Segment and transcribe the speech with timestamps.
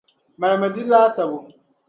[0.39, 1.39] Malimi di laasabu.